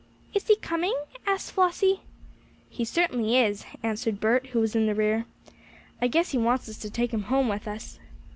"Is 0.33 0.47
he 0.47 0.55
coming?" 0.55 0.95
asked 1.27 1.51
Flossie. 1.51 1.99
"He 2.71 2.83
certainly 2.83 3.37
is," 3.37 3.67
answered 3.83 4.19
Bert, 4.19 4.47
who 4.47 4.59
was 4.59 4.75
in 4.75 4.87
the 4.87 4.95
rear. 4.95 5.27
"I 6.01 6.07
guess 6.07 6.31
he 6.31 6.39
wants 6.39 6.67
us 6.67 6.79
to 6.79 6.89
take 6.89 7.11
him 7.13 7.25
home 7.29 7.47
with 7.47 7.67
us." 7.67 7.99